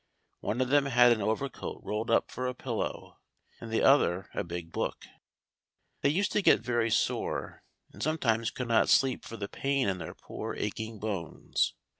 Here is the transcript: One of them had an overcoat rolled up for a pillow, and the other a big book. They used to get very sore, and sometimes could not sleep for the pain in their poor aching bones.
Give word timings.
One 0.39 0.61
of 0.61 0.69
them 0.69 0.87
had 0.87 1.11
an 1.11 1.21
overcoat 1.21 1.79
rolled 1.83 2.09
up 2.09 2.31
for 2.31 2.47
a 2.47 2.55
pillow, 2.55 3.19
and 3.59 3.69
the 3.69 3.83
other 3.83 4.31
a 4.33 4.43
big 4.43 4.71
book. 4.71 5.05
They 6.01 6.09
used 6.09 6.31
to 6.31 6.41
get 6.41 6.59
very 6.61 6.89
sore, 6.89 7.61
and 7.93 8.01
sometimes 8.01 8.49
could 8.49 8.67
not 8.69 8.89
sleep 8.89 9.23
for 9.23 9.37
the 9.37 9.47
pain 9.47 9.87
in 9.87 9.99
their 9.99 10.15
poor 10.15 10.55
aching 10.55 10.97
bones. 10.97 11.75